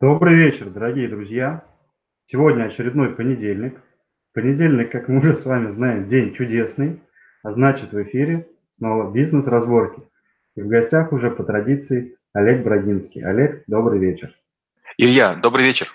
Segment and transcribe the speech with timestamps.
[0.00, 1.64] Добрый вечер, дорогие друзья!
[2.26, 3.80] Сегодня очередной понедельник.
[4.34, 7.00] Понедельник, как мы уже с вами знаем, день чудесный,
[7.44, 10.02] а значит в эфире снова бизнес-разборки.
[10.56, 13.24] И в гостях уже по традиции Олег Брагинский.
[13.24, 14.34] Олег, добрый вечер.
[14.98, 15.86] Илья, добрый вечер.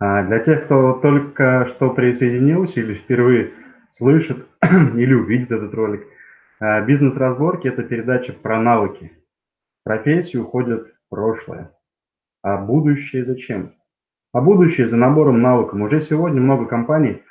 [0.00, 3.52] А для тех, кто только что присоединился или впервые
[3.92, 6.08] слышит или увидит этот ролик,
[6.58, 9.12] а, бизнес-разборки– это передача про навыки.
[9.84, 11.70] Профессии уходят в прошлое.
[12.42, 13.74] А будущее зачем?
[14.32, 15.80] А будущее за набором навыков.
[15.80, 17.22] Уже сегодня много компаний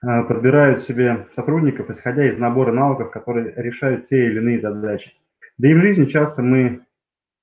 [0.00, 5.12] а, подбирают себе сотрудников, исходя из набора навыков, которые решают те или иные задачи.
[5.58, 6.86] Да и в жизни часто мы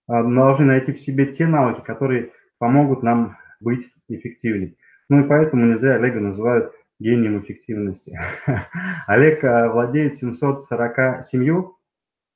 [0.07, 4.75] а, должны найти в себе те навыки, которые помогут нам быть эффективнее.
[5.09, 8.17] Ну и поэтому не зря Олега называют гением эффективности.
[9.07, 11.65] Олег а, владеет 747?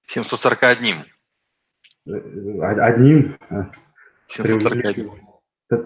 [0.06, 0.96] 741.
[2.08, 3.38] Э, одним?
[4.30, 5.12] 741.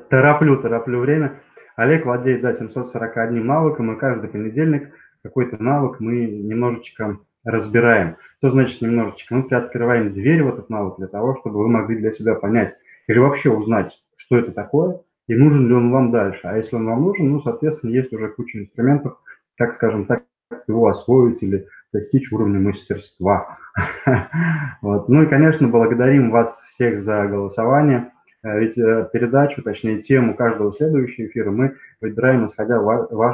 [0.10, 1.42] Тороплю, тороплю время.
[1.76, 8.18] Олег владеет, да, 741 навыком, и каждый понедельник какой-то навык мы немножечко разбираем.
[8.38, 9.36] Что значит немножечко?
[9.36, 12.76] Мы приоткрываем дверь в этот навык для того, чтобы вы могли для себя понять
[13.08, 16.42] или вообще узнать, что это такое, и нужен ли он вам дальше.
[16.44, 19.18] А если он вам нужен, ну, соответственно, есть уже куча инструментов,
[19.58, 20.24] как, скажем так,
[20.68, 23.58] его освоить или достичь уровня мастерства.
[24.82, 25.10] вот.
[25.10, 28.13] Ну и, конечно, благодарим вас всех за голосование.
[28.44, 32.76] Э, ведь э, передачу, точнее тему каждого следующего эфира мы выбираем исходя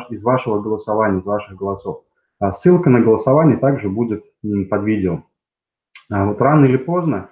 [0.10, 2.04] из вашего голосования, из ваших голосов.
[2.40, 4.24] А ссылка на голосование также будет
[4.70, 5.24] под видео.
[6.10, 7.30] А вот рано или поздно,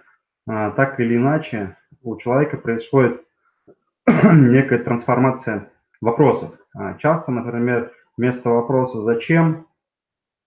[0.48, 3.24] а, так или иначе, у человека происходит
[4.06, 6.52] некая трансформация вопросов.
[7.00, 9.66] Часто, например, вместо вопроса «зачем?»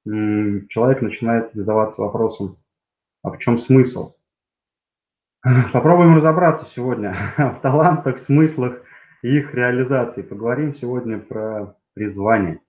[0.04, 2.56] человек начинает задаваться вопросом
[3.22, 4.12] «а в чем смысл?».
[5.72, 8.82] Попробуем разобраться сегодня в талантах, смыслах
[9.22, 10.22] и их реализации.
[10.22, 12.60] Поговорим сегодня про призвание.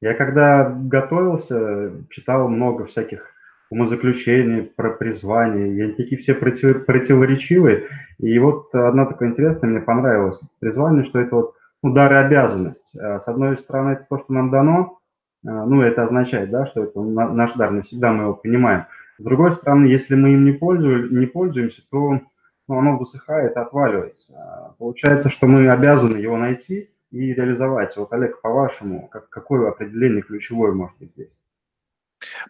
[0.00, 3.26] Я когда готовился, читал много всяких
[3.70, 7.88] умозаключений про призвание, и они такие все против, противоречивые.
[8.18, 10.40] И вот одна такая интересная мне понравилась.
[10.60, 12.94] Призвание, что это вот удар и обязанность.
[12.98, 14.98] А с одной стороны, это то, что нам дано,
[15.46, 18.86] а, ну, это означает, да, что это наш дар, не всегда мы его понимаем.
[19.22, 22.20] С другой стороны, если мы им не, пользуем, не пользуемся, то
[22.66, 24.74] ну, оно высыхает, отваливается.
[24.78, 27.96] Получается, что мы обязаны его найти и реализовать.
[27.96, 31.30] Вот, Олег, по-вашему, как, какое определение ключевое может быть здесь?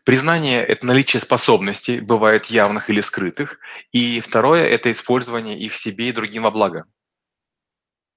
[0.04, 3.58] Признание– это наличие способностей, бывает явных или скрытых.
[3.92, 6.86] И второе– это использование их себе и другим во благо.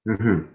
[0.06, 0.46] Угу.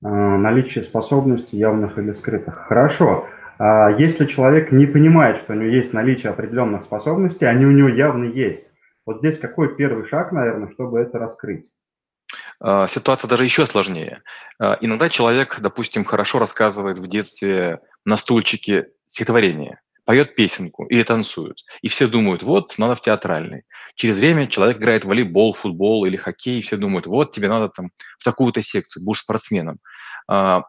[0.00, 2.54] Наличие способностей явных или скрытых.
[2.54, 3.28] Хорошо.
[3.58, 7.88] А если человек не понимает, что у него есть наличие определенных способностей, они у него
[7.88, 8.66] явно есть,
[9.04, 11.66] вот здесь какой первый шаг, наверное, чтобы это раскрыть?
[12.60, 14.22] А, ситуация даже еще сложнее.
[14.60, 21.56] А, иногда человек, допустим, хорошо рассказывает в детстве на стульчике стихотворение, поет песенку или танцует.
[21.82, 23.62] И все думают, вот, надо в театральный.
[23.94, 27.70] Через время человек играет в волейбол, футбол или хоккей, и все думают, вот, тебе надо
[27.70, 29.78] там в такую-то секцию, будешь спортсменом.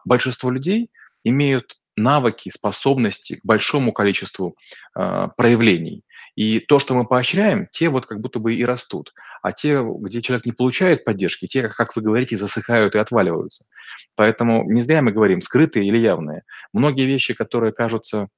[0.04, 0.90] Большинство людей
[1.24, 4.56] имеют навыки, способности к большому количеству
[4.96, 6.04] э, проявлений.
[6.36, 9.12] И то, что мы поощряем, те вот как будто бы и растут.
[9.42, 13.66] А те, где человек не получает поддержки, те, как вы говорите, засыхают и отваливаются.
[14.14, 16.42] Поэтому не зря мы говорим, скрытые или явные.
[16.72, 18.28] Многие вещи, которые кажутся,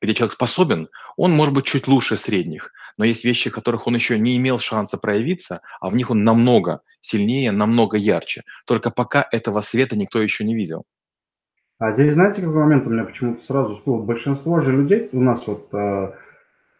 [0.00, 2.72] где человек способен, он может быть чуть лучше средних.
[2.96, 6.24] Но есть вещи, в которых он еще не имел шанса проявиться, а в них он
[6.24, 8.42] намного сильнее, намного ярче.
[8.66, 10.84] Только пока этого света никто еще не видел.
[11.80, 14.02] А здесь, знаете, какой момент у меня почему-то сразу всплыл?
[14.02, 16.12] Большинство же людей у нас вот, э,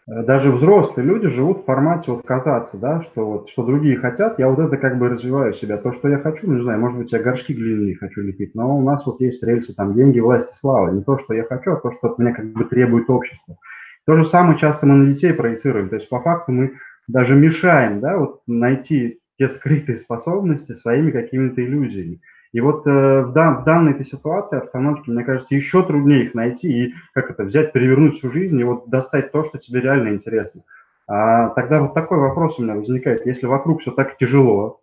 [0.06, 4.46] даже взрослые люди живут в формате вот казаться, да, что вот, что другие хотят, я
[4.50, 5.78] вот это как бы развиваю себя.
[5.78, 8.76] То, что я хочу, ну, не знаю, может быть, я горшки глиняные хочу лепить, но
[8.76, 10.90] у нас вот есть рельсы, там, деньги, власть и слава.
[10.90, 13.56] Не то, что я хочу, а то, что от меня как бы требует общество.
[14.04, 15.88] То же самое часто мы на детей проецируем.
[15.88, 16.72] То есть, по факту, мы
[17.08, 22.20] даже мешаем, да, вот найти те скрытые способности своими какими-то иллюзиями.
[22.52, 26.34] И вот э, в, дан, в данной этой ситуации обстановке, мне кажется, еще труднее их
[26.34, 30.08] найти и как это взять, перевернуть всю жизнь и вот достать то, что тебе реально
[30.14, 30.62] интересно.
[31.06, 33.24] А тогда вот такой вопрос у меня возникает.
[33.24, 34.80] Если вокруг все так тяжело,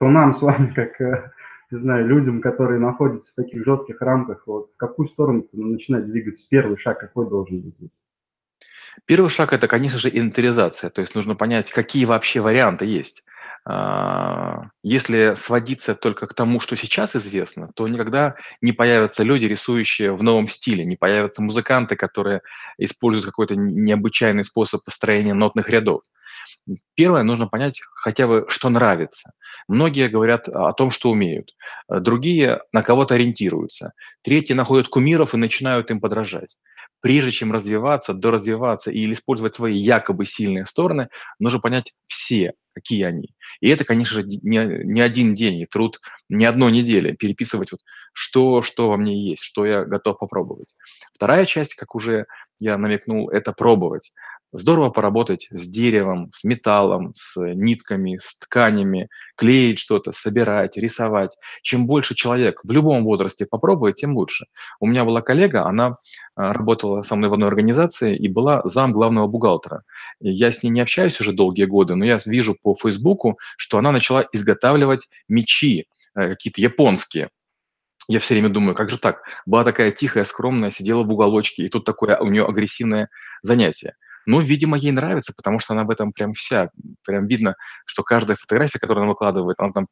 [0.00, 1.30] то нам с вами, как, э,
[1.70, 6.46] не знаю, людям, которые находятся в таких жестких рамках, вот в какую сторону начинать двигаться?
[6.48, 7.74] Первый шаг какой должен быть?
[9.04, 10.90] Первый шаг– это, конечно же, инвентаризация.
[10.90, 13.24] То есть нужно понять, какие вообще варианты есть.
[13.64, 20.14] А, если сводиться только к тому, что сейчас известно, то никогда не появятся люди, рисующие
[20.14, 22.42] в новом стиле, не появятся музыканты, которые
[22.78, 26.02] используют какой-то необычайный способ построения нотных рядов.
[26.94, 29.32] Первое, нужно понять хотя бы, что нравится.
[29.68, 31.54] Многие говорят о том, что умеют.
[31.88, 33.92] Другие на кого-то ориентируются.
[34.22, 36.56] Третьи находят кумиров и начинают им подражать
[37.00, 41.08] прежде чем развиваться, доразвиваться или использовать свои якобы сильные стороны,
[41.38, 43.34] нужно понять все, какие они.
[43.60, 47.80] И это, конечно же, не, не один день, и труд не одной недели переписывать, вот,
[48.12, 50.76] что, что во мне есть, что я готов попробовать.
[51.14, 52.26] Вторая часть, как уже
[52.58, 54.12] я намекнул, это пробовать.
[54.52, 61.36] Здорово поработать с деревом, с металлом, с нитками, с тканями, клеить что-то, собирать, рисовать.
[61.60, 64.46] Чем больше человек в любом возрасте попробует, тем лучше.
[64.80, 65.98] У меня была коллега, она
[66.34, 69.82] а, работала со мной в одной организации и была зам главного бухгалтера.
[70.20, 73.92] Я с ней не общаюсь уже долгие годы, но я вижу по Фейсбуку, что она
[73.92, 77.28] начала изготавливать мечи, э, какие-то японские.
[78.08, 79.20] Я все время думаю, как же так?
[79.44, 83.10] Была такая тихая, скромная, сидела в уголочке, и тут такое у нее агрессивное
[83.42, 83.94] занятие.
[84.28, 86.68] Ну, видимо, ей нравится, потому что она в этом прям вся.
[87.06, 87.54] Прям видно,
[87.86, 89.86] что каждая фотография, которую она выкладывает, она там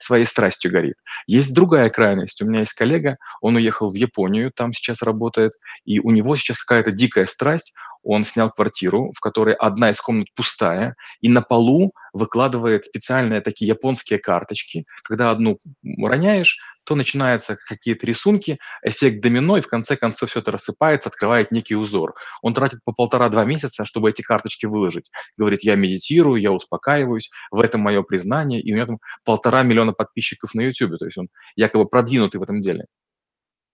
[0.00, 0.96] своей страстью горит.
[1.28, 2.42] Есть другая крайность.
[2.42, 5.52] У меня есть коллега, он уехал в Японию, там сейчас работает,
[5.84, 7.74] и у него сейчас какая-то дикая страсть
[8.04, 13.68] он снял квартиру, в которой одна из комнат пустая, и на полу выкладывает специальные такие
[13.68, 14.84] японские карточки.
[15.02, 20.52] Когда одну роняешь, то начинаются какие-то рисунки, эффект домино, и в конце концов все это
[20.52, 22.14] рассыпается, открывает некий узор.
[22.42, 25.10] Он тратит по полтора-два месяца, чтобы эти карточки выложить.
[25.36, 29.92] Говорит, я медитирую, я успокаиваюсь, в этом мое признание, и у него там полтора миллиона
[29.92, 32.86] подписчиков на YouTube, то есть он якобы продвинутый в этом деле.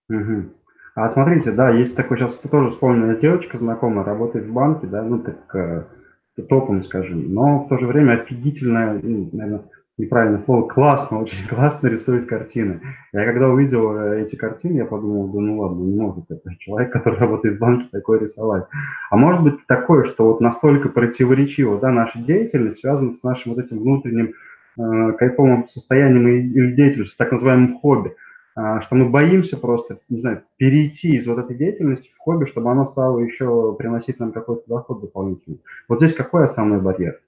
[0.09, 0.60] Угу.
[0.95, 5.19] А смотрите, да, есть такой, сейчас тоже вспомнила девочка знакомая, работает в банке, да, ну
[5.19, 5.83] так э,
[6.49, 9.63] топом, скажем, но в то же время офигительно, ну, наверное,
[9.97, 12.81] неправильное слово, классно, очень классно рисует картины.
[13.13, 16.91] Я когда увидел э, эти картины, я подумал, да ну ладно, не может это человек,
[16.91, 18.65] который работает в банке, такое рисовать.
[19.09, 23.63] А может быть такое, что вот настолько противоречиво, да, наша деятельность связана с нашим вот
[23.63, 24.33] этим внутренним
[24.77, 28.13] э, кайфовым состоянием или деятельностью, так называемым хобби.
[28.55, 32.69] А, что мы боимся просто, не знаю, перейти из вот этой деятельности в хобби, чтобы
[32.71, 35.61] оно стало еще приносить нам какой-то доход дополнительный.
[35.87, 37.21] Вот здесь какой основной барьер?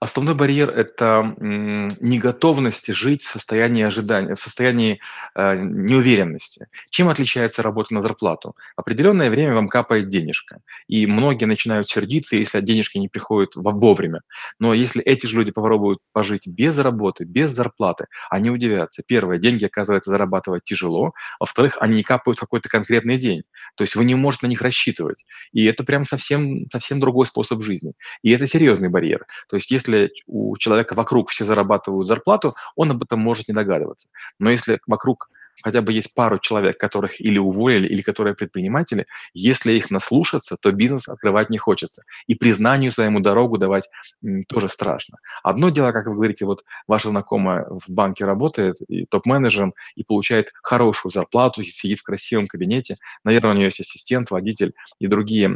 [0.00, 4.98] Основной барьер– это неготовность жить в состоянии ожидания, в состоянии
[5.34, 6.68] э, неуверенности.
[6.88, 8.56] Чем отличается работа на зарплату?
[8.76, 14.22] Определенное время вам капает денежка, и многие начинают сердиться, если денежки не приходят вовремя.
[14.58, 19.02] Но если эти же люди попробуют пожить без работы, без зарплаты, они удивятся.
[19.06, 21.12] Первое, деньги, оказывается, зарабатывать тяжело.
[21.38, 23.42] Во-вторых, они не капают в какой-то конкретный день.
[23.74, 25.26] То есть вы не можете на них рассчитывать.
[25.52, 27.92] И это прям совсем, совсем другой способ жизни.
[28.22, 29.26] И это серьезный барьер.
[29.50, 33.54] То есть если если у человека вокруг все зарабатывают зарплату, он об этом может не
[33.54, 34.08] догадываться.
[34.38, 35.30] Но если вокруг
[35.62, 40.72] хотя бы есть пару человек, которых или уволили, или которые предприниматели, если их наслушаться, то
[40.72, 42.02] бизнес открывать не хочется.
[42.26, 43.88] И признанию своему дорогу давать
[44.48, 45.18] тоже страшно.
[45.42, 50.52] Одно дело, как вы говорите, вот ваша знакомая в банке работает и топ-менеджером и получает
[50.62, 55.50] хорошую зарплату, сидит в красивом кабинете, наверное, у нее есть ассистент, водитель и другие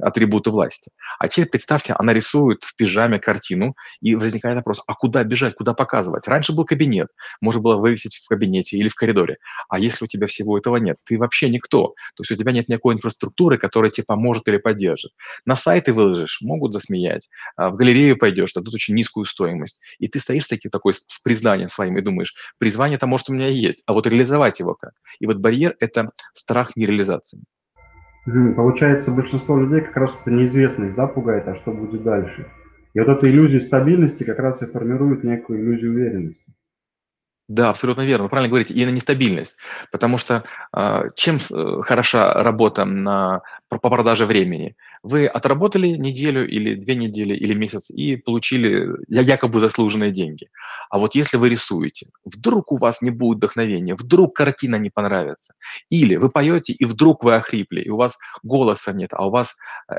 [0.00, 0.90] атрибуты власти.
[1.18, 5.74] А теперь представьте, она рисует в пижаме картину, и возникает вопрос, а куда бежать, куда
[5.74, 6.28] показывать?
[6.28, 7.08] Раньше был кабинет,
[7.40, 9.35] можно было вывесить в кабинете или в коридоре.
[9.68, 11.94] А если у тебя всего этого нет, ты вообще никто.
[12.16, 15.12] То есть у тебя нет никакой инфраструктуры, которая тебе поможет или поддержит.
[15.44, 17.28] На сайты выложишь, могут засмеять.
[17.56, 19.82] А в галерею пойдешь, дадут очень низкую стоимость.
[19.98, 23.56] И ты стоишь таки, такой с признанием своим и думаешь, призвание-то может у меня и
[23.56, 24.92] есть, а вот реализовать его как?
[25.20, 27.42] И вот барьер– это страх нереализации.
[28.56, 32.50] Получается, большинство людей как раз это неизвестность да, пугает, а что будет дальше.
[32.92, 36.44] И вот эта иллюзия стабильности как раз и формирует некую иллюзию уверенности.
[37.48, 38.24] Да, абсолютно верно.
[38.24, 39.56] Вы правильно говорите, и на нестабильность.
[39.92, 40.44] Потому что
[40.76, 41.38] э, чем
[41.82, 44.74] хороша работа на, по продаже времени?
[45.04, 50.48] Вы отработали неделю или две недели или месяц и получили якобы заслуженные деньги.
[50.90, 55.54] А вот если вы рисуете, вдруг у вас не будет вдохновения, вдруг картина не понравится.
[55.88, 59.54] Или вы поете, и вдруг вы охрипли, и у вас голоса нет, а у вас
[59.88, 59.94] э,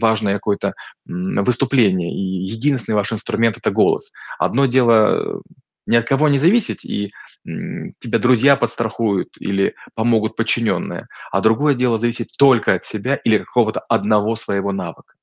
[0.00, 0.74] важное какое-то
[1.06, 4.12] выступление, и единственный ваш инструмент– это голос.
[4.38, 5.42] Одно дело
[5.86, 7.10] ни от кого не зависеть, и
[7.44, 13.80] тебя друзья подстрахуют или помогут подчиненные, а другое дело зависит только от себя или какого-то
[13.80, 15.14] одного своего навыка.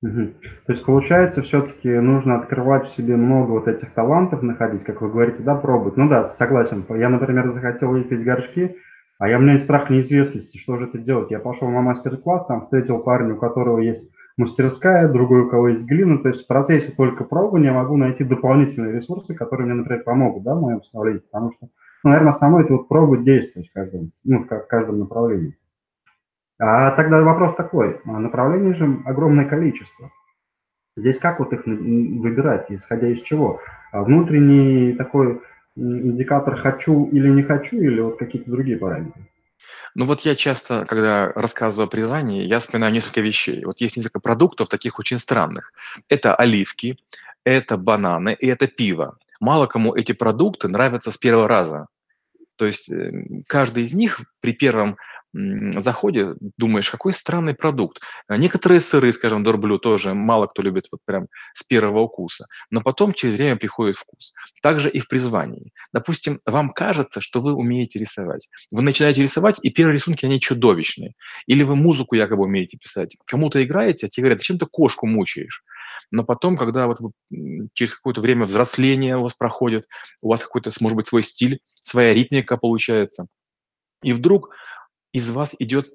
[0.00, 0.34] Угу.
[0.66, 5.10] То есть получается, все-таки нужно открывать в себе много вот этих талантов, находить, как вы
[5.10, 5.96] говорите, да, пробовать.
[5.96, 6.84] Ну да, согласен.
[6.90, 8.76] Я, например, захотел лепить горшки,
[9.18, 11.32] а я, у меня есть страх неизвестности, что же это делать.
[11.32, 14.08] Я пошел на мастер-класс, там встретил парня, у которого есть
[14.38, 16.18] мастерская, другой у кого есть глина.
[16.18, 20.44] То есть в процессе только пробования я могу найти дополнительные ресурсы, которые мне, например, помогут
[20.44, 21.20] да, в моем становлении.
[21.20, 21.68] Потому что,
[22.04, 25.58] ну, наверное, основное это вот пробовать действовать в каждом, ну, в каждом направлении.
[26.58, 28.00] А тогда вопрос такой.
[28.04, 30.10] А направлений же огромное количество.
[30.96, 33.60] Здесь как вот их выбирать, исходя из чего?
[33.92, 35.40] А внутренний такой
[35.76, 39.22] индикатор «хочу» или «не хочу» или вот какие-то другие параметры?
[39.94, 43.64] Ну вот я часто, когда рассказываю о призвании, я вспоминаю несколько вещей.
[43.64, 45.72] Вот есть несколько продуктов таких очень странных.
[46.08, 46.98] Это оливки,
[47.44, 49.18] это бананы и это пиво.
[49.40, 51.86] Мало кому эти продукты нравятся с первого раза.
[52.56, 54.96] То есть э, каждый из них при первом
[55.80, 58.00] заходе думаешь, какой странный продукт.
[58.26, 62.80] А некоторые сыры, скажем, дорблю тоже мало кто любит вот прям с первого укуса, но
[62.80, 64.34] потом через время приходит вкус.
[64.62, 65.72] Также и в призвании.
[65.92, 68.48] Допустим, вам кажется, что вы умеете рисовать.
[68.70, 71.14] Вы начинаете рисовать, и первые рисунки, они чудовищные.
[71.46, 73.16] Или вы музыку якобы умеете писать.
[73.26, 75.62] Кому-то играете, а тебе говорят, зачем ты кошку мучаешь?
[76.10, 76.98] Но потом, когда вот
[77.74, 79.86] через какое-то время взросление у вас проходит,
[80.22, 83.26] у вас какой-то, может быть, свой стиль, своя ритмика получается,
[84.02, 84.50] и вдруг
[85.12, 85.92] из вас идет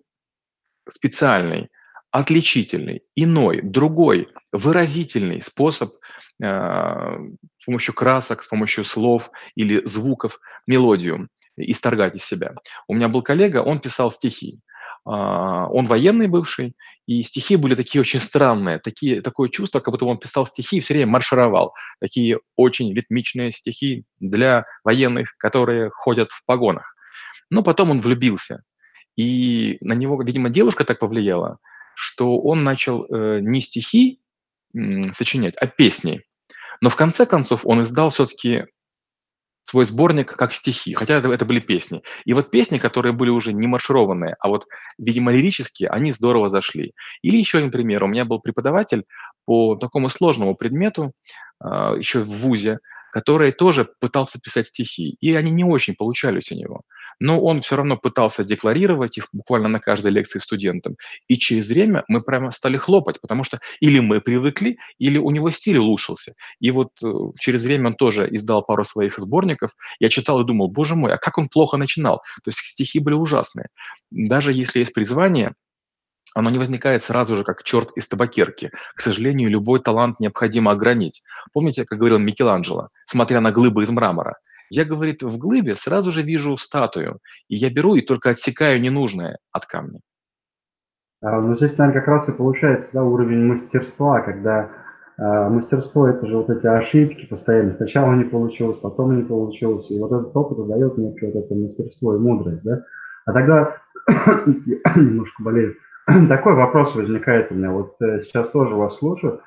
[0.90, 1.70] специальный,
[2.12, 5.94] отличительный, иной, другой, выразительный способ
[6.42, 11.28] э, с помощью красок, с помощью слов или звуков мелодию
[11.58, 12.54] исторгать из себя.
[12.88, 14.60] У меня был коллега, он писал стихи.
[15.06, 16.76] Э, он военный бывший,
[17.08, 20.80] и стихи были такие очень странные, такие, такое чувство, как будто он писал стихи и
[20.82, 21.74] все время маршировал.
[22.00, 26.96] Такие очень ритмичные стихи для военных, которые ходят в погонах.
[27.50, 28.62] Но потом он влюбился
[29.16, 31.58] и на него, видимо, девушка так повлияла,
[31.96, 34.20] что он начал э, не стихи
[34.74, 36.22] э, сочинять, а песни.
[36.82, 38.66] Но в конце концов он издал все-таки
[39.66, 42.04] свой сборник как стихи, хотя это, это были песни.
[42.26, 44.68] И вот песни, которые были уже не маршированные, а вот,
[44.98, 46.94] видимо, лирические, они здорово зашли.
[47.22, 48.04] Или еще один пример.
[48.04, 49.06] У меня был преподаватель
[49.46, 51.14] по такому сложному предмету,
[51.64, 51.68] э,
[51.98, 52.80] еще в ВУЗе,
[53.14, 56.82] который тоже пытался писать стихи, и они не очень получались у него.
[57.20, 60.96] Но он все равно пытался декларировать их буквально на каждой лекции студентам.
[61.28, 65.52] И через время мы прямо стали хлопать, потому что или мы привыкли, или у него
[65.52, 66.34] стиль улучшился.
[66.60, 69.76] И вот э, через время он тоже издал пару своих сборников.
[70.00, 72.24] Я читал и думал, боже мой, а как он плохо начинал?
[72.44, 73.68] То есть стихи были ужасные.
[74.10, 75.54] Даже если есть призвание,
[76.34, 78.72] оно не возникает сразу же, как черт из табакерки.
[78.96, 81.24] К сожалению, любой талант необходимо огранить.
[81.54, 84.38] Помните, как говорил Микеланджело, смотря на глыбы из мрамора?
[84.70, 89.38] Я, говорит, в глыбе сразу же вижу статую, и я беру и только отсекаю ненужное
[89.52, 90.00] от камня.
[91.22, 94.72] А, ну, здесь, наверное, как раз и получается да, уровень мастерства, когда
[95.18, 97.76] а, мастерство– это же вот эти ошибки постоянно.
[97.76, 102.16] Сначала не получилось, потом не получилось, и вот этот опыт дает некое вот это мастерство
[102.16, 102.84] и мудрость, да.
[103.26, 103.78] А тогда
[104.96, 105.76] немножко болею.
[106.30, 107.72] Такой вопрос возникает у меня.
[107.72, 109.42] Вот э, сейчас тоже вас слушаю.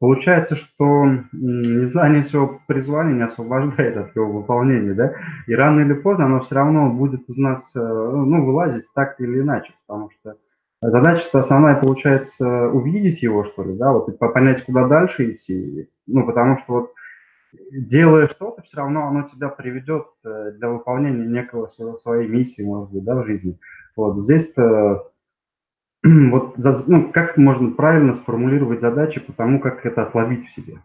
[0.00, 5.14] Получается, что незнание своего призвания не освобождает от его выполнения, да?
[5.46, 9.40] И рано или поздно оно все равно будет из нас, э, ну, вылазить так или
[9.40, 10.36] иначе, потому что
[10.80, 15.88] задача-то основная получается увидеть его, что ли, да, вот и понять, куда дальше идти.
[16.06, 16.92] Ну, потому что вот
[17.70, 23.04] делая что-то, все равно оно тебя приведет э, для выполнения некого своей миссии, может быть,
[23.04, 23.58] да, в жизни.
[23.96, 25.12] Вот здесь-то
[26.30, 26.56] вот
[26.86, 30.78] ну, как можно правильно сформулировать задачи по тому, как это отловить в себе?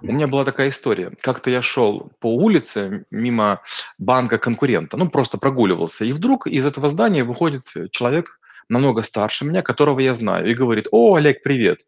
[0.00, 1.12] У меня была такая история.
[1.20, 3.60] Как-то я шел по улице мимо
[3.98, 9.60] банка конкурента, ну просто прогуливался, и вдруг из этого здания выходит человек намного старше меня,
[9.62, 11.80] которого я знаю, и говорит, о, Олег, привет.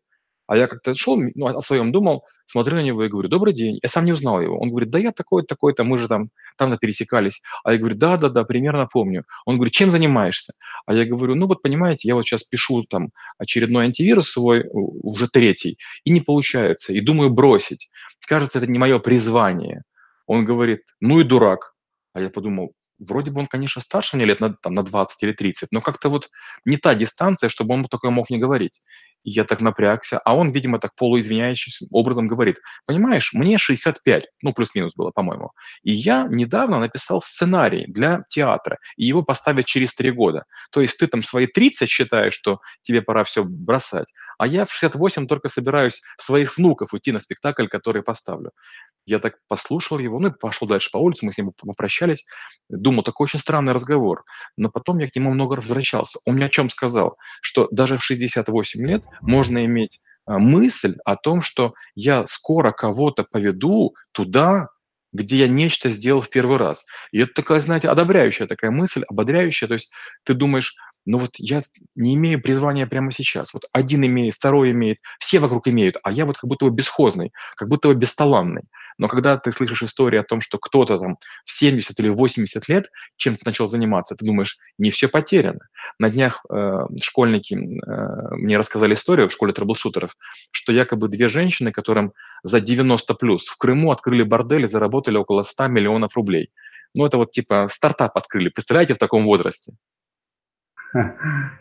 [0.47, 3.79] А я как-то шел, ну, о своем думал, смотрю на него и говорю, добрый день.
[3.83, 4.59] Я сам не узнал его.
[4.59, 7.43] Он говорит, да я такой-то, такой-то, мы же там, там пересекались.
[7.65, 9.25] А я говорю, да, да, да, примерно помню.
[9.47, 10.53] Он говорит, чем занимаешься?
[10.87, 15.29] А я говорю, ну вот понимаете, я вот сейчас пишу там очередной антивирус свой, уже
[15.29, 17.91] третий, и не получается, и думаю бросить.
[18.27, 19.83] Кажется, это не мое призвание.
[20.27, 21.75] Он говорит, ну и дурак.
[22.13, 22.73] А я подумал,
[23.09, 26.09] вроде бы он, конечно, старше меня лет на, там, на 20 или 30, но как-то
[26.09, 26.31] вот
[26.65, 28.83] не та дистанция, чтобы он такое мог не говорить.
[29.25, 34.53] И я так напрягся, а он, видимо, так полуизвиняющимся образом говорит, понимаешь, мне 65, ну,
[34.53, 35.51] плюс-минус было, по-моему,
[35.83, 40.45] и я недавно написал сценарий для театра, и его поставят через три года.
[40.71, 44.73] То есть ты там свои 30 считаешь, что тебе пора все бросать, а я в
[44.73, 48.51] 68 только собираюсь своих внуков идти на спектакль, который поставлю.
[49.07, 52.27] Я так послушал его, ну и пошел дальше по улице, мы с ним попрощались.
[52.69, 54.25] Думал, такой очень странный разговор.
[54.57, 56.21] Но потом я к нему много возвращался.
[56.25, 57.17] Он мне о чем сказал?
[57.43, 63.25] Что даже в 68 лет можно иметь а, мысль о том, что я скоро кого-то
[63.25, 64.69] поведу туда,
[65.13, 66.87] где я нечто сделал в первый раз.
[67.13, 69.69] И это такая, знаете, одобряющая такая мысль, ободряющая.
[69.69, 69.93] То есть
[70.25, 71.63] ты думаешь, ну вот я
[71.95, 73.55] не имею призвания прямо сейчас.
[73.55, 77.33] Вот один имеет, второй имеет, все вокруг имеют, а я вот как будто бы бесхозный,
[77.57, 78.63] как будто бы бесталанный.
[78.99, 82.91] Но когда ты слышишь историю о том, что кто-то там в 70 или 80 лет
[83.17, 85.61] чем-то начал заниматься, ты думаешь, не все потеряно.
[85.99, 90.17] На днях э, школьники э, мне рассказали историю в школе трэблшутеров,
[90.51, 95.43] что якобы две женщины, которым за 90 плюс в Крыму открыли бордель и заработали около
[95.43, 96.51] 100 миллионов рублей.
[96.95, 98.51] Ну, это вот типа стартап открыли.
[98.51, 99.73] Представляете, в таком возрасте?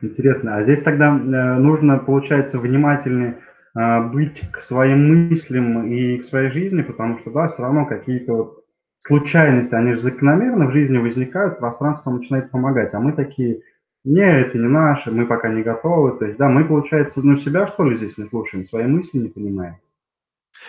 [0.01, 0.57] Интересно.
[0.57, 3.39] А здесь тогда э, нужно, получается, внимательнее
[3.75, 8.59] быть к своим мыслям и к своей жизни, потому что, да, все равно какие-то
[8.99, 13.61] случайности, они же закономерно в жизни возникают, пространство начинает помогать, а мы такие,
[14.03, 17.67] не, это не наше, мы пока не готовы, то есть, да, мы, получается, ну, себя,
[17.67, 19.77] что ли, здесь не слушаем, свои мысли не понимаем.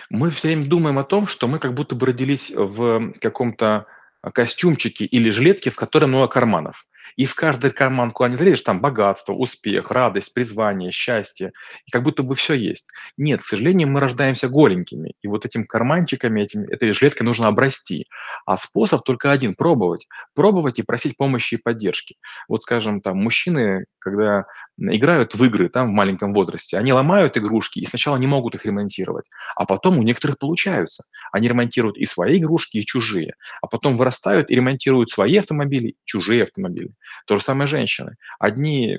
[0.08, 3.86] Мы все время думаем о том, что мы как будто бы родились в каком-то
[4.32, 8.80] костюмчике или жилетке, в котором много карманов и в каждый карман, куда не залезешь, там
[8.80, 11.52] богатство, успех, радость, призвание, счастье,
[11.86, 12.88] и как будто бы все есть.
[13.16, 18.06] Нет, к сожалению, мы рождаемся голенькими, и вот этим карманчиками, этим, этой жилеткой нужно обрасти.
[18.46, 20.06] А способ только один– пробовать.
[20.34, 22.16] Пробовать и просить помощи и поддержки.
[22.48, 24.44] Вот, скажем, там, мужчины, когда
[24.78, 28.64] играют в игры там в маленьком возрасте, они ломают игрушки и сначала не могут их
[28.66, 31.04] ремонтировать, а потом у некоторых получаются.
[31.32, 36.42] Они ремонтируют и свои игрушки, и чужие, а потом вырастают и ремонтируют свои автомобили, чужие
[36.44, 36.92] автомобили.
[37.26, 38.16] То же самое женщины.
[38.38, 38.98] Одни э,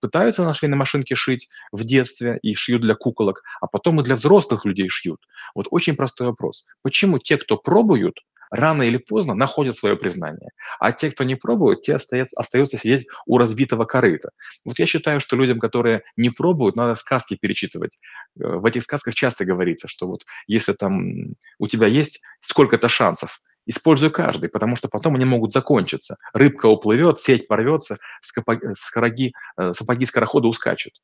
[0.00, 4.16] пытаются на швейной машинке шить в детстве и шьют для куколок, а потом и для
[4.16, 5.20] взрослых людей шьют.
[5.54, 6.66] Вот очень простой вопрос.
[6.82, 8.16] Почему те, кто пробуют,
[8.52, 10.50] рано или поздно находят свое признание.
[10.78, 14.30] А те, кто не пробует, те остаются, остаются сидеть у разбитого корыта.
[14.64, 17.98] Вот я считаю, что людям, которые не пробуют, надо сказки перечитывать.
[18.38, 23.40] Э, в этих сказках часто говорится, что вот если там у тебя есть сколько-то шансов,
[23.66, 26.16] Используй каждый, потому что потом они могут закончиться.
[26.34, 30.94] Рыбка уплывет, сеть порвется, скороги, э, сапоги скорохода ускачут.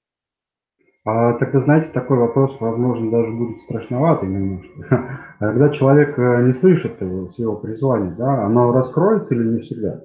[1.04, 5.24] А, тогда, знаете, такой вопрос, возможно, даже будет страшноватый немножко.
[5.40, 10.02] А когда человек э, не слышит его, своего призвания, да, оно раскроется или не всегда?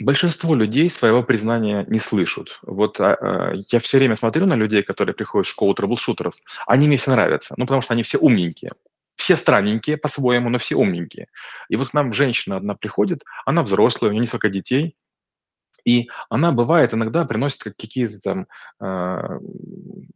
[0.00, 2.58] Большинство людей своего признания не слышат.
[2.62, 6.34] Вот а, а, я все время смотрю на людей, которые приходят в школу трэблшутеров.
[6.66, 8.72] Они мне все нравятся, ну, потому что они все умненькие.
[9.16, 11.28] Все странненькие по-своему, но все умненькие.
[11.68, 14.96] И вот к нам женщина одна приходит, она взрослая, у нее несколько детей,
[15.84, 18.46] и она бывает иногда приносит какие-то там
[18.80, 19.38] э,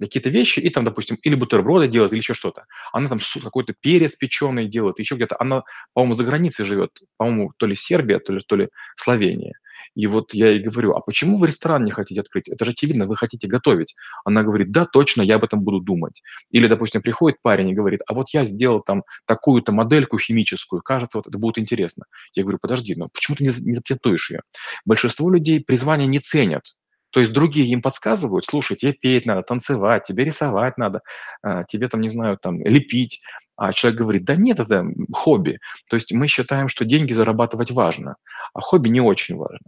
[0.00, 2.64] какие-то вещи, и там, допустим, или бутерброды делает, или еще что-то.
[2.92, 5.36] Она там какой-то перец печеный делает, еще где-то.
[5.38, 9.54] Она, по-моему, за границей живет, по-моему, то ли Сербия, то ли, то ли Словения.
[9.98, 12.48] И вот я ей говорю, а почему вы ресторан не хотите открыть?
[12.48, 13.96] Это же очевидно, вы хотите готовить.
[14.24, 16.22] Она говорит, да, точно, я об этом буду думать.
[16.52, 21.18] Или, допустим, приходит парень и говорит, а вот я сделал там такую-то модельку химическую, кажется,
[21.18, 22.04] вот это будет интересно.
[22.32, 24.42] Я говорю, подожди, но почему ты не, не запатентуешь ее?
[24.84, 26.62] Большинство людей призвания не ценят.
[27.10, 31.00] То есть другие им подсказывают, слушай, тебе петь надо, танцевать, тебе рисовать надо,
[31.42, 33.20] а, тебе там, не знаю, там, лепить.
[33.58, 35.58] А человек говорит, да нет, это хобби.
[35.90, 38.14] То есть мы считаем, что деньги зарабатывать важно,
[38.54, 39.66] а хобби не очень важно.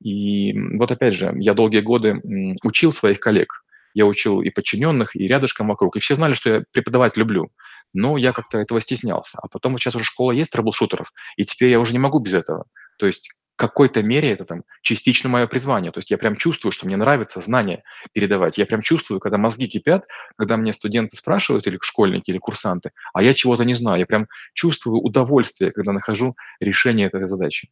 [0.00, 2.22] И вот опять же, я долгие годы
[2.62, 3.64] учил своих коллег.
[3.94, 5.96] Я учил и подчиненных, и рядышком вокруг.
[5.96, 7.50] И все знали, что я преподавать люблю.
[7.92, 9.38] Но я как-то этого стеснялся.
[9.42, 12.34] А потом вот сейчас уже школа есть трэблшутеров, и теперь я уже не могу без
[12.34, 12.66] этого.
[12.96, 15.92] То есть какой-то мере это там частично мое призвание.
[15.92, 18.58] То есть я прям чувствую, что мне нравится знания передавать.
[18.58, 23.22] Я прям чувствую, когда мозги кипят, когда мне студенты спрашивают, или школьники, или курсанты, а
[23.22, 24.00] я чего-то не знаю.
[24.00, 27.68] Я прям чувствую удовольствие, когда нахожу решение этой задачи.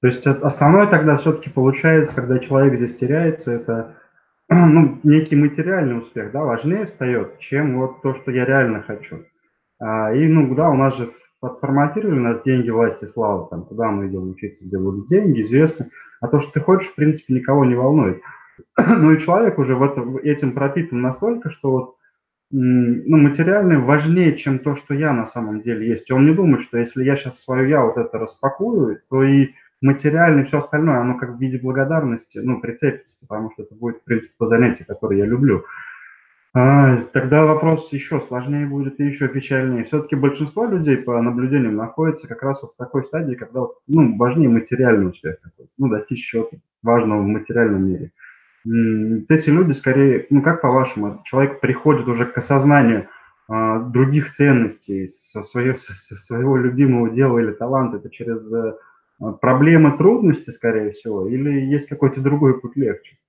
[0.00, 3.96] То есть основное тогда все-таки получается, когда человек здесь теряется, это
[4.48, 9.24] ну, некий материальный успех, да, важнее встает, чем вот то, что я реально хочу.
[9.78, 14.08] А, и, ну, да, у нас же подформатировали нас деньги, власти, слава, там, куда мы
[14.08, 15.88] идем учиться, где будут деньги, известно.
[16.20, 18.22] А то, что ты хочешь, в принципе, никого не волнует.
[18.76, 21.96] ну и человек уже в этом, этим пропитан настолько, что вот,
[22.50, 26.10] ну, материальное важнее, чем то, что я на самом деле есть.
[26.10, 29.50] И он не думает, что если я сейчас свое я вот это распакую, то и
[29.80, 34.04] материальное, все остальное, оно как в виде благодарности, ну, прицепится, потому что это будет, в
[34.04, 35.64] принципе, то занятие, которое я люблю.
[36.52, 39.84] А, тогда вопрос еще сложнее будет и еще печальнее.
[39.84, 44.16] Все-таки большинство людей по наблюдениям находится как раз вот в такой стадии, когда вот, ну,
[44.16, 45.36] важнее материальный успех,
[45.78, 48.10] ну, достичь чего-то важного в материальном мире.
[49.28, 53.08] Эти люди скорее, ну, как по-вашему, человек приходит уже к осознанию
[53.48, 59.96] а, других ценностей, со, своего, со своего любимого дела или таланта, это через а, проблемы,
[59.96, 63.19] трудности, скорее всего, или есть какой-то другой путь легче?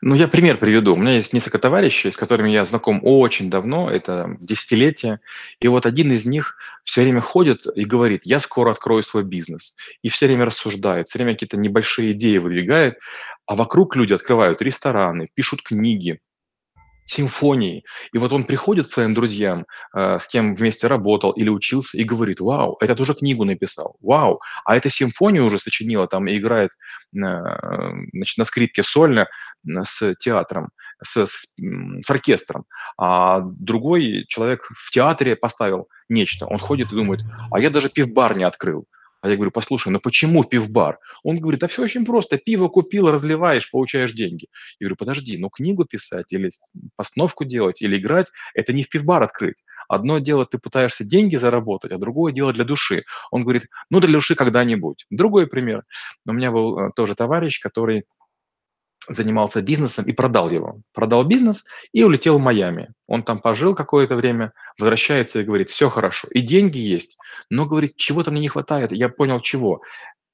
[0.00, 0.94] Ну, я пример приведу.
[0.94, 5.20] У меня есть несколько товарищей, с которыми я знаком очень давно, это десятилетия.
[5.60, 9.76] И вот один из них все время ходит и говорит, я скоро открою свой бизнес.
[10.02, 12.98] И все время рассуждает, все время какие-то небольшие идеи выдвигает.
[13.46, 16.20] А вокруг люди открывают рестораны, пишут книги,
[17.04, 17.84] симфонии.
[18.12, 22.04] И вот он приходит к своим друзьям, э, с кем вместе работал или учился, и
[22.04, 26.70] говорит, вау, это тоже книгу написал, вау, а эта симфонию уже сочинила, там и играет
[26.70, 27.18] э,
[28.12, 29.26] значит, на скрипке сольно
[29.64, 30.70] с театром,
[31.02, 32.64] с, с, с оркестром.
[32.98, 36.46] А другой человек в театре поставил нечто.
[36.46, 38.86] Он ходит и думает, а я даже пивбар не открыл.
[39.22, 40.98] А я говорю, послушай, ну почему пивбар?
[41.22, 44.48] Он говорит, да все очень просто, пиво купил, разливаешь, получаешь деньги.
[44.80, 46.50] Я говорю, подожди, ну книгу писать или
[46.96, 49.64] постановку делать, или играть, это не в пивбар открыть.
[49.88, 53.04] Одно дело, ты пытаешься деньги заработать, а другое дело для души.
[53.30, 55.06] Он говорит, ну для души когда-нибудь.
[55.10, 55.84] Другой пример.
[56.26, 58.04] У меня был э, тоже товарищ, который
[59.08, 60.80] занимался бизнесом и продал его.
[60.92, 62.92] Продал бизнес и улетел в Майами.
[63.06, 67.18] Он там пожил какое-то время, возвращается и говорит, все хорошо, и деньги есть,
[67.50, 68.92] но, говорит, чего-то мне не хватает.
[68.92, 69.82] Я понял, чего.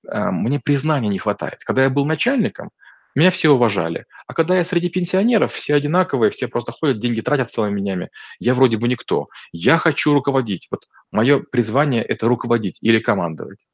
[0.06, 1.64] Э, мне признания не хватает.
[1.64, 2.70] Когда я был начальником,
[3.14, 4.04] меня все уважали.
[4.26, 8.10] А когда я среди пенсионеров, все одинаковые, все просто ходят, деньги тратят целыми днями.
[8.38, 9.28] Я вроде бы никто.
[9.50, 10.68] Я хочу руководить.
[10.70, 13.66] Вот мое призвание– это руководить или командовать.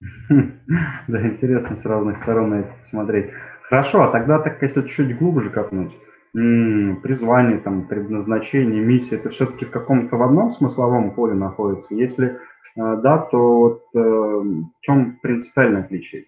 [1.08, 3.30] Да, интересно с разных сторон на это посмотреть.
[3.68, 5.92] Хорошо, а тогда так, если чуть глубже копнуть,
[6.32, 11.94] призвание, там, предназначение, миссия, это все-таки в каком-то в одном смысловом поле находится?
[11.94, 12.36] Если э,
[12.76, 16.24] да, то вот э, в чем принципиальное отличие?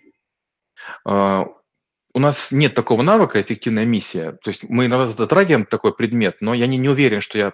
[1.06, 1.46] А,
[2.12, 4.32] у нас нет такого навыка эффективная миссия.
[4.32, 7.52] То есть мы иногда затрагиваем такой предмет, но я не, не уверен, что я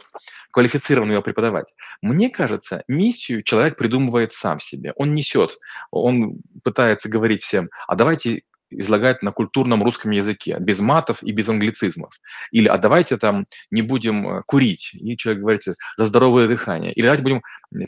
[0.50, 1.74] квалифицирован ее преподавать.
[2.02, 4.92] Мне кажется, миссию человек придумывает сам себе.
[4.96, 5.58] Он несет,
[5.90, 11.48] он пытается говорить всем, а давайте излагать на культурном русском языке, без матов и без
[11.48, 12.14] англицизмов.
[12.50, 16.92] Или «а давайте там не будем э, курить», и человек говорит «за здоровое дыхание».
[16.92, 17.42] Или «давайте будем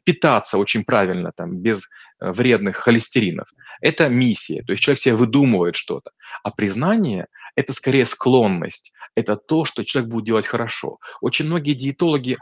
[0.05, 1.89] питаться очень правильно, там, без
[2.21, 3.49] э, вредных холестеринов».
[3.81, 6.11] Это миссия, то есть человек себе выдумывает что-то.
[6.43, 10.99] А признание– это скорее склонность, это то, что человек будет делать хорошо.
[11.21, 12.39] Очень многие диетологи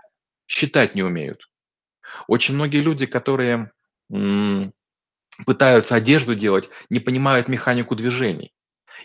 [0.46, 1.48] считать не умеют.
[2.26, 3.70] Очень многие люди, которые
[5.46, 8.52] пытаются одежду делать, не понимают механику движений.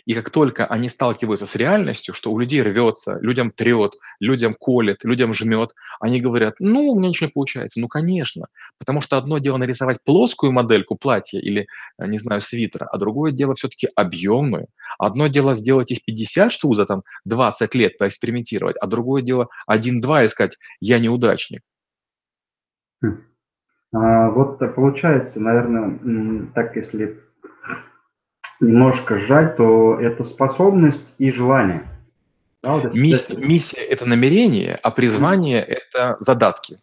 [0.04, 5.04] И как только они сталкиваются с реальностью, что у людей рвется, людям трет, людям колет,
[5.04, 7.80] людям жмет, они говорят, ну, у меня ничего не получается.
[7.80, 8.48] Ну, конечно.
[8.78, 11.66] Потому что одно дело нарисовать плоскую модельку платья или,
[11.98, 14.66] э, не знаю, свитера, а другое дело все-таки объемную.
[14.98, 20.26] Одно дело сделать их 50 штук за там 20 лет поэкспериментировать, а другое дело один-два
[20.26, 21.62] искать «я неудачник».
[23.92, 27.20] А, вот получается, наверное, так если
[28.60, 31.82] немножко сжать, то это способность и желание.
[32.62, 33.46] Да, вот это, миссия, это...
[33.46, 36.78] миссия– это намерение, а призвание– это задатки.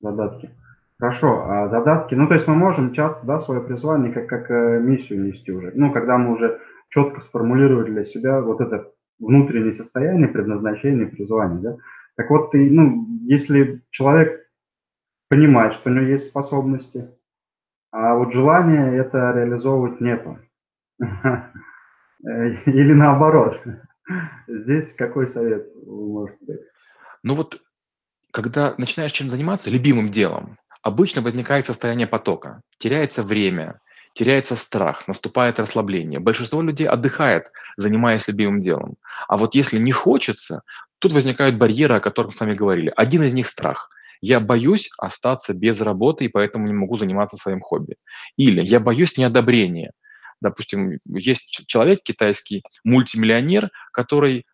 [0.00, 0.50] Задатки.
[0.98, 4.80] Хорошо, а задатки, ну то есть мы можем часто, да, свое призвание как, как э,
[4.80, 5.72] миссию нести уже.
[5.74, 11.76] Ну, когда мы уже четко сформулировали для себя вот это внутреннее состояние, предназначение, призвание, да.
[12.16, 14.43] Так вот, ты, ну, если человек
[15.28, 17.10] понимает, что у него есть способности,
[17.90, 20.38] а вот желания это реализовывать нету.
[22.24, 23.60] Или наоборот.
[24.48, 26.58] Здесь какой совет вы можете?
[27.22, 27.62] Ну вот,
[28.32, 33.80] когда начинаешь чем заниматься, любимым делом, обычно возникает состояние потока, теряется время,
[34.12, 36.18] теряется страх, наступает расслабление.
[36.18, 38.96] Большинство людей отдыхает, занимаясь любимым делом.
[39.28, 40.62] А вот если не хочется,
[40.98, 42.92] тут возникают барьеры, о которых мы с вами говорили.
[42.96, 47.60] Один из них– страх я боюсь остаться без работы и поэтому не могу заниматься своим
[47.60, 47.96] хобби.
[48.36, 49.92] Или я боюсь неодобрения.
[50.40, 54.44] Допустим, есть человек китайский, мультимиллионер, который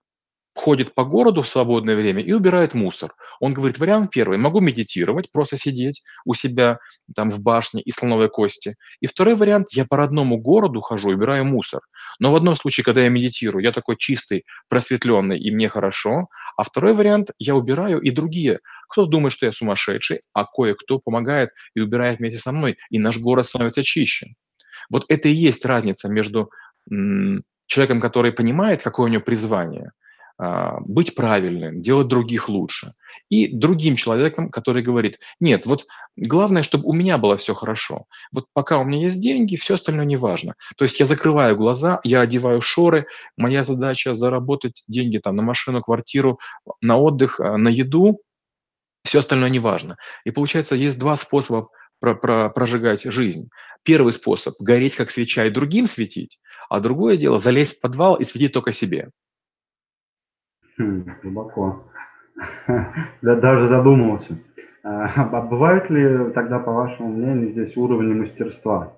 [0.54, 3.14] ходит по городу в свободное время и убирает мусор.
[3.38, 6.78] Он говорит, вариант первый, могу медитировать, просто сидеть у себя
[7.14, 8.76] там в башне и слоновой кости.
[9.00, 11.80] И второй вариант, я по родному городу хожу, убираю мусор.
[12.18, 16.28] Но в одном случае, когда я медитирую, я такой чистый, просветленный, и мне хорошо.
[16.56, 18.60] А второй вариант, я убираю, и другие.
[18.88, 23.18] Кто думает, что я сумасшедший, а кое-кто помогает и убирает вместе со мной, и наш
[23.18, 24.34] город становится чище.
[24.90, 26.50] Вот это и есть разница между
[27.66, 29.92] человеком, который понимает, какое у него призвание,
[30.80, 32.94] быть правильным, делать других лучше.
[33.28, 38.06] И другим человеком, который говорит, нет, вот главное, чтобы у меня было все хорошо.
[38.32, 40.54] Вот пока у меня есть деньги, все остальное не важно.
[40.76, 45.80] То есть я закрываю глаза, я одеваю шоры, моя задача заработать деньги там на машину,
[45.80, 46.40] квартиру,
[46.80, 48.20] на отдых, а, на еду,
[49.04, 49.96] все остальное не важно.
[50.24, 51.68] И получается, есть два способа
[52.00, 53.48] про про прожигать жизнь.
[53.82, 58.24] Первый способ– гореть как свеча и другим светить, а другое дело– залезть в подвал и
[58.24, 59.10] светить только себе.
[60.80, 61.84] Хм, глубоко.
[63.22, 64.38] Да, даже задумывался.
[64.82, 68.96] А, а бывают ли тогда, по вашему мнению, здесь уровни мастерства?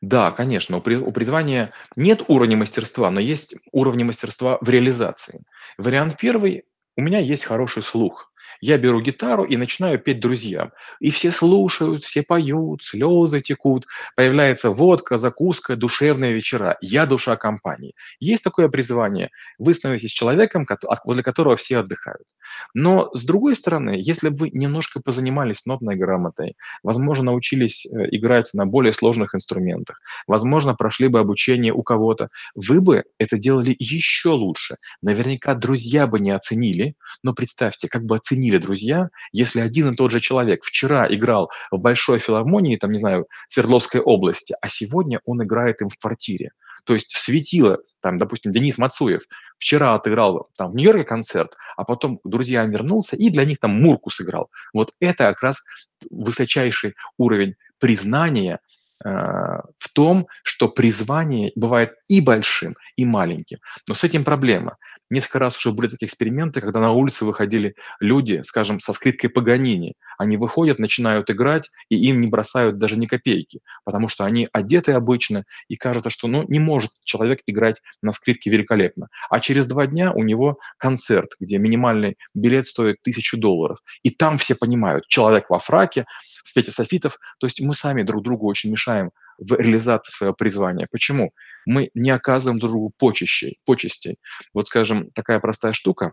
[0.00, 5.44] Да, конечно, у призвания нет уровня мастерства, но есть уровни мастерства в реализации.
[5.78, 6.64] Вариант первый
[6.96, 8.31] у меня есть хороший слух.
[8.62, 10.70] Я беру гитару и начинаю петь друзьям.
[11.00, 16.78] И все слушают, все поют, слезы текут, появляется водка, закуска, душевные вечера.
[16.80, 17.94] Я душа компании.
[18.20, 19.30] Есть такое призвание.
[19.58, 20.64] Вы становитесь человеком,
[21.04, 22.28] возле которого все отдыхают.
[22.72, 28.54] Но с другой стороны, если бы вы немножко позанимались нотной грамотой, возможно, научились э, играть
[28.54, 34.30] на более сложных инструментах, возможно, прошли бы обучение у кого-то, вы бы это делали еще
[34.30, 34.76] лучше.
[35.02, 36.94] Наверняка друзья бы не оценили,
[37.24, 41.50] но представьте, как бы оценили или друзья, если один и тот же человек вчера играл
[41.70, 46.50] в большой филармонии, там, не знаю, Свердловской области, а сегодня он играет им в квартире.
[46.84, 49.22] То есть светило, там, допустим, Денис Мацуев
[49.58, 53.70] вчера отыграл там в Нью-Йорке концерт, а потом к друзьям вернулся и для них там
[53.80, 54.50] Мурку сыграл.
[54.74, 55.62] Вот это как раз
[56.10, 58.58] высочайший уровень признания
[59.04, 63.58] э, в том, что призвание бывает и большим, и маленьким.
[63.86, 64.76] Но с этим проблема.
[65.12, 69.92] Несколько раз уже были такие эксперименты, когда на улице выходили люди, скажем, со скрипкой Паганини.
[70.16, 74.92] Они выходят, начинают играть, и им не бросают даже ни копейки, потому что они одеты
[74.92, 79.08] обычно, и кажется, что ну, не может человек играть на скрипке великолепно.
[79.28, 83.80] А через два дня у него концерт, где минимальный билет стоит тысячу долларов.
[84.02, 86.06] И там все понимают, человек во фраке,
[86.44, 90.86] в пяти софитов, то есть мы сами друг другу очень мешаем в реализации своего призвания.
[90.90, 91.32] Почему?
[91.66, 93.58] Мы не оказываем друг другу почестей.
[93.64, 94.16] почестей.
[94.52, 96.12] Вот, скажем, такая простая штука.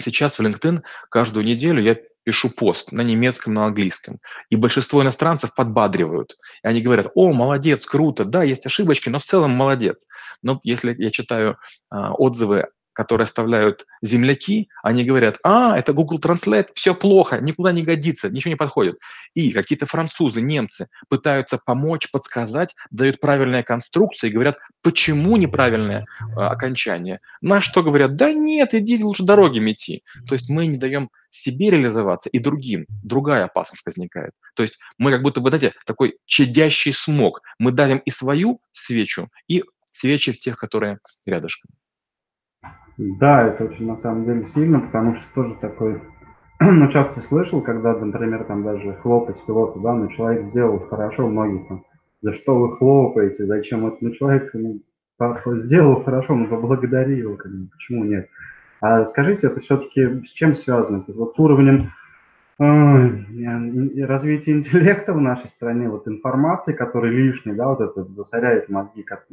[0.00, 4.18] Сейчас в LinkedIn каждую неделю я пишу пост на немецком, на английском.
[4.50, 6.36] И большинство иностранцев подбадривают.
[6.62, 10.06] И они говорят, о, молодец, круто, да, есть ошибочки, но в целом молодец.
[10.42, 11.58] Но если я читаю
[11.90, 17.82] а, отзывы которые оставляют земляки, они говорят, а, это Google Translate, все плохо, никуда не
[17.82, 18.98] годится, ничего не подходит.
[19.34, 26.04] И какие-то французы, немцы пытаются помочь, подсказать, дают правильные конструкции, говорят, почему неправильное
[26.36, 27.20] э, окончание.
[27.40, 30.02] На что говорят, да нет, иди лучше дороги мети.
[30.28, 32.86] То есть мы не даем себе реализоваться и другим.
[33.02, 34.32] Другая опасность возникает.
[34.54, 37.40] То есть мы как будто бы, знаете, такой чадящий смог.
[37.58, 41.70] Мы давим и свою свечу, и свечи тех, которые рядышком.
[43.02, 46.02] Да, это очень на самом деле сильно, потому что тоже такой,
[46.60, 51.64] ну, часто слышал, когда, например, там даже хлопать пилоту, да, ну, человек сделал хорошо, многие
[51.66, 51.84] там,
[52.20, 54.82] за что вы хлопаете, зачем это, ну, человек ну,
[55.60, 57.24] сделал хорошо, ну, поблагодари
[57.72, 58.28] почему нет?
[58.82, 61.02] А скажите, это все-таки с чем связано?
[61.08, 61.92] Это вот с уровнем
[62.58, 69.02] э, развития интеллекта в нашей стране, вот информации, которая лишняя, да, вот это засоряет мозги,
[69.02, 69.24] как,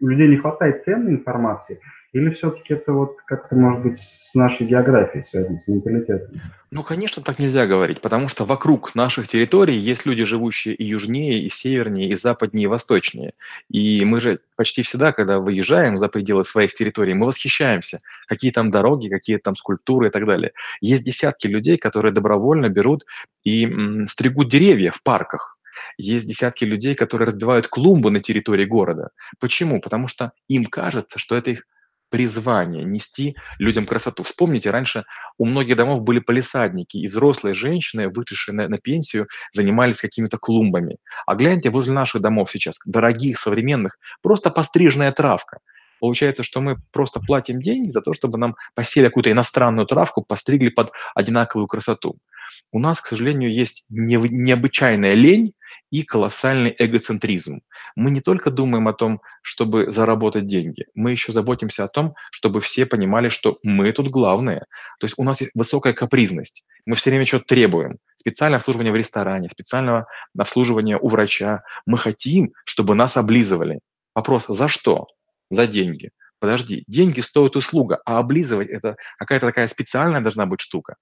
[0.00, 1.80] у людей не хватает ценной информации,
[2.12, 6.40] или все-таки это вот как-то, может быть, с нашей географией связано, с менталитетом?
[6.72, 11.40] Ну, конечно, так нельзя говорить, потому что вокруг наших территорий есть люди, живущие и южнее,
[11.40, 13.34] и севернее, и западнее, и восточнее.
[13.68, 18.70] И мы же почти всегда, когда выезжаем за пределы своих территорий, мы восхищаемся, какие там
[18.70, 20.52] дороги, какие там скульптуры и так далее.
[20.80, 23.04] Есть десятки людей, которые добровольно берут
[23.44, 25.58] и м, стригут деревья в парках,
[25.96, 29.10] есть десятки людей, которые разбивают клумбы на территории города.
[29.38, 29.80] Почему?
[29.80, 31.66] Потому что им кажется, что это их
[32.10, 34.22] призвание нести людям красоту.
[34.22, 35.04] Вспомните, раньше
[35.38, 40.98] у многих домов были полисадники, и взрослые женщины, вышедшие на, на пенсию, занимались какими-то клумбами.
[41.26, 45.58] А гляньте, возле наших домов сейчас, дорогих, современных, просто постриженная травка.
[46.00, 50.70] Получается, что мы просто платим деньги за то, чтобы нам посели какую-то иностранную травку, постригли
[50.70, 52.16] под одинаковую красоту.
[52.72, 55.52] У нас, к сожалению, есть необычайная лень
[55.90, 57.60] и колоссальный эгоцентризм.
[57.96, 62.60] Мы не только думаем о том, чтобы заработать деньги, мы еще заботимся о том, чтобы
[62.60, 64.66] все понимали, что мы тут главные.
[65.00, 66.66] То есть у нас есть высокая капризность.
[66.86, 67.98] Мы все время что-то требуем.
[68.16, 70.06] Специальное обслуживание в ресторане, специального
[70.38, 71.62] обслуживания у врача.
[71.86, 73.80] Мы хотим, чтобы нас облизывали.
[74.14, 75.06] Вопрос, за что?
[75.50, 76.10] За деньги.
[76.38, 80.96] Подожди, деньги стоят услуга, а облизывать это какая-то такая специальная должна быть штука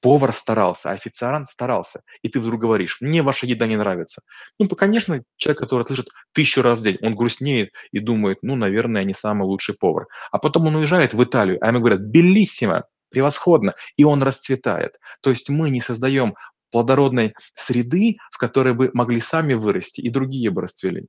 [0.00, 4.22] повар старался, официант старался, и ты вдруг говоришь, мне ваша еда не нравится.
[4.58, 9.04] Ну, конечно, человек, который слышит тысячу раз в день, он грустнеет и думает, ну, наверное,
[9.04, 10.06] не самый лучший повар.
[10.30, 14.98] А потом он уезжает в Италию, а ему говорят, белиссимо, превосходно, и он расцветает.
[15.20, 16.34] То есть мы не создаем
[16.70, 21.06] плодородной среды, в которой бы могли сами вырасти, и другие бы расцвели.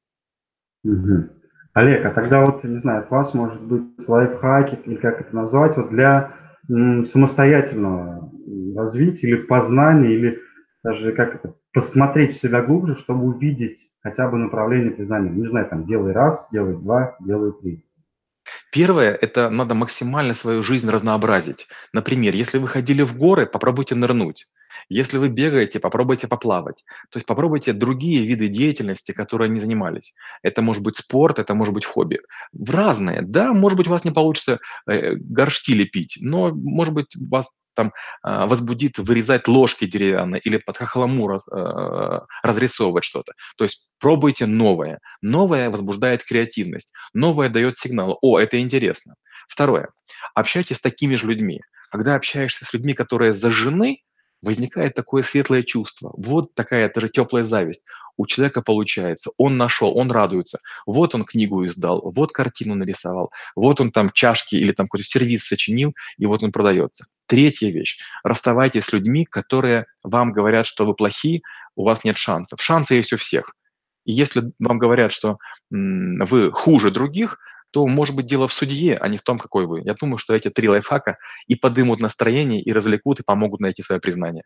[0.84, 1.40] Угу.
[1.74, 5.78] Олег, а тогда вот, не знаю, от вас может быть лайфхаки, или как это назвать,
[5.78, 6.34] вот для
[6.68, 8.32] самостоятельного
[8.76, 10.40] развития или познания, или
[10.84, 15.30] даже как это, посмотреть себя глубже, чтобы увидеть хотя бы направление признания.
[15.30, 17.86] Не знаю, там, делай раз, делай два, делай три.
[18.72, 21.68] Первое– это надо максимально свою жизнь разнообразить.
[21.94, 24.48] Например, если вы ходили в горы, попробуйте нырнуть.
[24.89, 26.84] Если вы бегаете, попробуйте поплавать.
[27.10, 30.15] То есть попробуйте другие виды деятельности, которые не занимались.
[30.41, 32.20] Это может быть спорт, это может быть хобби.
[32.54, 33.22] В разные.
[33.22, 37.94] Да, может быть, у вас не получится э, горшки лепить, но, может быть, вас там
[38.24, 43.34] э, возбудит вырезать ложки деревянные или под хохлому раз, э, разрисовывать что-то.
[43.58, 45.00] То есть пробуйте новое.
[45.22, 46.94] Новое возбуждает креативность.
[47.13, 48.17] Новое дает сигнал.
[48.22, 49.15] О, это интересно.
[49.48, 49.89] Второе.
[50.34, 51.62] Общайтесь с такими же людьми.
[51.91, 54.02] Когда общаешься с людьми, которые зажжены,
[54.41, 56.13] возникает такое светлое чувство.
[56.17, 57.86] Вот такая тоже теплая зависть.
[58.17, 60.60] У человека получается, он нашел, он радуется.
[60.86, 65.45] Вот он книгу издал, вот картину нарисовал, вот он там чашки или там какой-то сервис
[65.45, 67.06] сочинил, и вот он продается.
[67.25, 67.99] Третья вещь.
[68.23, 71.41] Расставайтесь с людьми, которые вам говорят, что вы плохие,
[71.75, 72.62] у вас нет шансов.
[72.62, 73.56] Шансы есть у всех.
[74.06, 75.38] И если вам говорят, что
[75.69, 77.38] вы хуже других,
[77.72, 79.82] то может быть дело в судье, а не в том, какой вы.
[79.82, 84.00] Я думаю, что эти три лайфхака и подымут настроение, и развлекут, и помогут найти свое
[84.00, 84.44] признание.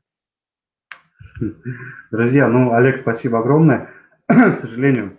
[2.12, 3.90] Друзья, ну, Олег, спасибо огромное.
[4.28, 5.18] К сожалению,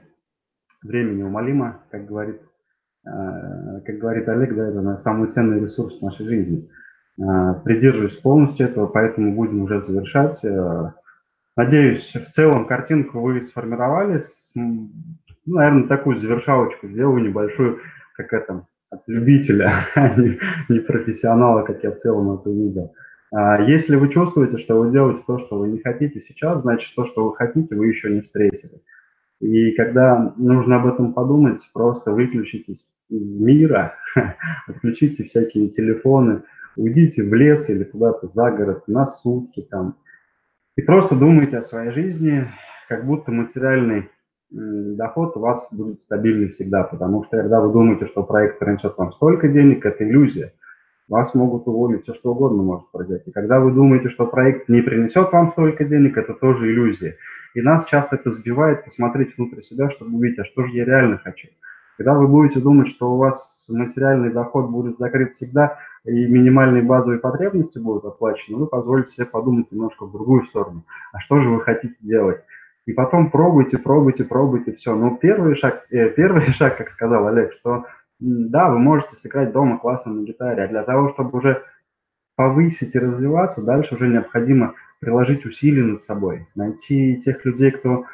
[0.83, 2.41] время неумолимо, как говорит,
[3.05, 6.71] э, как говорит Олег, да, это самый ценный ресурс нашей жизни.
[7.19, 10.43] Э, придерживаюсь полностью этого, поэтому будем уже завершать.
[10.45, 10.93] Э,
[11.57, 14.23] надеюсь, в целом картинку вы сформировали.
[14.55, 14.91] Ну,
[15.45, 17.81] наверное, такую завершалочку сделаю небольшую
[18.17, 22.95] как это, от любителя, а не, не профессионала, как я в целом это видел.
[23.33, 27.07] А если вы чувствуете, что вы делаете то, что вы не хотите сейчас, значит, то,
[27.07, 28.83] что вы хотите, вы еще не встретили.
[29.41, 33.95] И когда нужно об этом подумать, просто выключитесь из мира,
[34.67, 36.43] отключите всякие телефоны,
[36.77, 39.97] уйдите в лес или куда-то за город на сутки там,
[40.77, 42.47] и просто думайте о своей жизни,
[42.89, 44.11] как будто материальный
[44.51, 49.13] доход у вас будет стабильный всегда, потому что когда вы думаете, что проект принесет вам
[49.13, 50.53] столько денег, это иллюзия.
[51.09, 53.31] Вас могут уволить, все что угодно может произойти.
[53.31, 57.17] Когда вы думаете, что проект не принесет вам столько денег, это тоже иллюзия.
[57.55, 61.19] И нас часто это сбивает посмотреть внутрь себя, чтобы увидеть, а что же я реально
[61.19, 61.49] хочу.
[61.97, 67.21] Когда вы будете думать, что у вас материальный доход будет закрыт всегда, и минимальные базовые
[67.21, 70.85] потребности будут оплачены, вы позволите себе подумать немножко в другую сторону.
[71.13, 72.43] А что же вы хотите делать?
[72.87, 74.95] И потом пробуйте, пробуйте, пробуйте все.
[74.95, 77.85] Но первый шаг, э, первый шаг, как сказал Олег, что
[78.19, 81.63] да, вы можете сыграть дома классно на гитаре, а для того, чтобы уже
[82.37, 88.05] повысить и развиваться, дальше уже необходимо приложить усилия над собой, найти тех людей, кто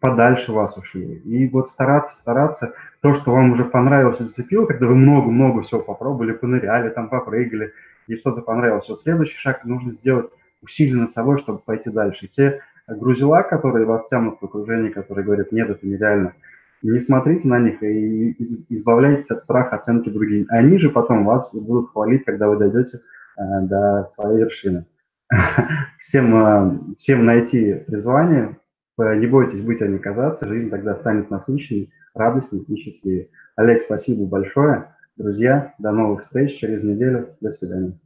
[0.00, 1.18] подальше вас ушли.
[1.18, 5.80] И вот стараться, стараться, то, что вам уже понравилось и зацепило, когда вы много-много всего
[5.80, 7.72] попробовали, поныряли, там попрыгали,
[8.06, 8.88] и что-то понравилось.
[8.88, 10.30] Вот следующий шаг нужно сделать
[10.62, 12.28] усилия над собой, чтобы пойти дальше.
[12.28, 16.34] Те грузила, которые вас тянут в окружении, которые говорят, нет, это нереально,
[16.82, 18.32] не смотрите на них и
[18.68, 20.46] избавляйтесь от страха оценки других.
[20.50, 24.86] Они же потом вас будут хвалить, когда вы дойдете э, до своей вершины.
[25.98, 28.58] Всем, э, всем найти призвание,
[28.98, 33.30] э, не бойтесь быть, а не казаться, жизнь тогда станет насыщенней, радостней и счастливее.
[33.56, 34.94] Олег, спасибо большое.
[35.16, 37.36] Друзья, до новых встреч через неделю.
[37.40, 37.98] До свидания.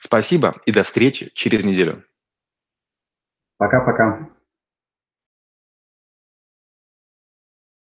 [0.00, 2.04] Спасибо и до встречи через неделю.
[3.58, 4.35] Пока-пока.